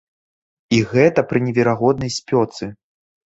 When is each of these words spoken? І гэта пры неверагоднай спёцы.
І 0.77 0.79
гэта 0.93 1.25
пры 1.33 1.41
неверагоднай 1.49 2.11
спёцы. 2.17 2.71